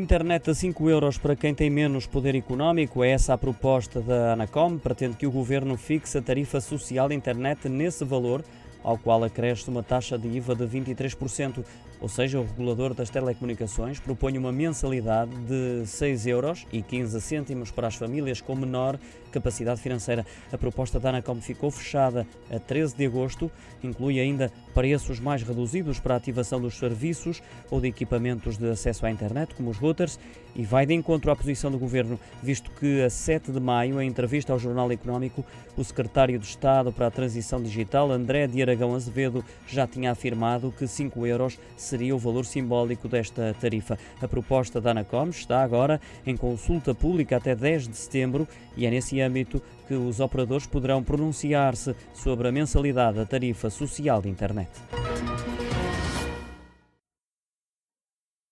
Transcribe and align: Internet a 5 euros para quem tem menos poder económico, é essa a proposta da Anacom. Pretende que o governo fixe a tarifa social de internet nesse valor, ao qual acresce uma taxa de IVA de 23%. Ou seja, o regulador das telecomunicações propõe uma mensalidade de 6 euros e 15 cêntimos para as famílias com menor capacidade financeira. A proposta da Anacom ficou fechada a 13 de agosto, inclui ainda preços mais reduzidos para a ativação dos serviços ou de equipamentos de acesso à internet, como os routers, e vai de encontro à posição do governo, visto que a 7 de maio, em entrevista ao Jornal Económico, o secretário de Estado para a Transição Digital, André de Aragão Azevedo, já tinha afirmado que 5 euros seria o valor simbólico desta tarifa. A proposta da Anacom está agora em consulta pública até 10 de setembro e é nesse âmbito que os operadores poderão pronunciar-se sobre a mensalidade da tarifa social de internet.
Internet 0.00 0.48
a 0.48 0.54
5 0.54 0.88
euros 0.88 1.18
para 1.18 1.36
quem 1.36 1.54
tem 1.54 1.68
menos 1.68 2.06
poder 2.06 2.34
económico, 2.34 3.04
é 3.04 3.10
essa 3.10 3.34
a 3.34 3.38
proposta 3.38 4.00
da 4.00 4.32
Anacom. 4.32 4.78
Pretende 4.78 5.14
que 5.14 5.26
o 5.26 5.30
governo 5.30 5.76
fixe 5.76 6.16
a 6.16 6.22
tarifa 6.22 6.58
social 6.58 7.10
de 7.10 7.14
internet 7.14 7.68
nesse 7.68 8.02
valor, 8.02 8.42
ao 8.82 8.98
qual 8.98 9.24
acresce 9.24 9.68
uma 9.68 9.82
taxa 9.82 10.18
de 10.18 10.28
IVA 10.28 10.54
de 10.54 10.64
23%. 10.64 11.64
Ou 12.00 12.08
seja, 12.08 12.40
o 12.40 12.44
regulador 12.44 12.94
das 12.94 13.10
telecomunicações 13.10 14.00
propõe 14.00 14.38
uma 14.38 14.50
mensalidade 14.50 15.32
de 15.36 15.86
6 15.86 16.26
euros 16.26 16.66
e 16.72 16.80
15 16.80 17.20
cêntimos 17.20 17.70
para 17.70 17.88
as 17.88 17.94
famílias 17.94 18.40
com 18.40 18.56
menor 18.56 18.98
capacidade 19.30 19.80
financeira. 19.80 20.24
A 20.50 20.56
proposta 20.56 20.98
da 20.98 21.10
Anacom 21.10 21.40
ficou 21.40 21.70
fechada 21.70 22.26
a 22.50 22.58
13 22.58 22.96
de 22.96 23.06
agosto, 23.06 23.50
inclui 23.82 24.18
ainda 24.18 24.50
preços 24.74 25.20
mais 25.20 25.42
reduzidos 25.42 26.00
para 26.00 26.14
a 26.14 26.16
ativação 26.16 26.60
dos 26.60 26.74
serviços 26.74 27.42
ou 27.70 27.80
de 27.80 27.88
equipamentos 27.88 28.56
de 28.56 28.68
acesso 28.70 29.04
à 29.04 29.10
internet, 29.10 29.54
como 29.54 29.70
os 29.70 29.76
routers, 29.76 30.18
e 30.56 30.64
vai 30.64 30.86
de 30.86 30.94
encontro 30.94 31.30
à 31.30 31.36
posição 31.36 31.70
do 31.70 31.78
governo, 31.78 32.18
visto 32.42 32.70
que 32.72 33.02
a 33.02 33.10
7 33.10 33.52
de 33.52 33.60
maio, 33.60 34.00
em 34.00 34.08
entrevista 34.08 34.52
ao 34.52 34.58
Jornal 34.58 34.90
Económico, 34.90 35.44
o 35.76 35.84
secretário 35.84 36.38
de 36.38 36.46
Estado 36.46 36.92
para 36.92 37.06
a 37.06 37.10
Transição 37.10 37.62
Digital, 37.62 38.10
André 38.10 38.46
de 38.46 38.60
Aragão 38.70 38.94
Azevedo, 38.94 39.44
já 39.66 39.86
tinha 39.86 40.12
afirmado 40.12 40.72
que 40.76 40.86
5 40.86 41.26
euros 41.26 41.58
seria 41.76 42.14
o 42.14 42.18
valor 42.18 42.44
simbólico 42.46 43.08
desta 43.08 43.54
tarifa. 43.60 43.98
A 44.22 44.28
proposta 44.28 44.80
da 44.80 44.92
Anacom 44.92 45.28
está 45.28 45.62
agora 45.62 46.00
em 46.24 46.36
consulta 46.36 46.94
pública 46.94 47.36
até 47.36 47.54
10 47.54 47.88
de 47.88 47.96
setembro 47.96 48.46
e 48.76 48.86
é 48.86 48.90
nesse 48.90 49.20
âmbito 49.20 49.60
que 49.88 49.94
os 49.94 50.20
operadores 50.20 50.66
poderão 50.66 51.02
pronunciar-se 51.02 51.94
sobre 52.14 52.48
a 52.48 52.52
mensalidade 52.52 53.16
da 53.16 53.26
tarifa 53.26 53.68
social 53.68 54.22
de 54.22 54.28
internet. 54.28 54.70